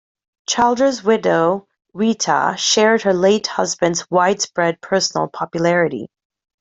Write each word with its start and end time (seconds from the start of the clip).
Childers's 0.49 1.03
widow, 1.03 1.67
Rita, 1.93 2.55
shared 2.57 3.03
her 3.03 3.13
late 3.13 3.45
husband's 3.45 4.09
widespread 4.09 4.81
personal 4.81 5.27
popularity. 5.27 6.09